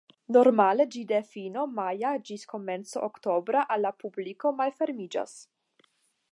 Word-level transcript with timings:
Normale 0.35 0.85
ĝi 0.95 1.01
de 1.11 1.19
fino 1.33 1.65
maja 1.81 2.13
ĝis 2.29 2.47
komenco 2.55 3.05
oktobra 3.09 3.63
al 3.77 3.87
la 3.87 3.95
publiko 4.05 4.57
malfermiĝas. 4.63 5.41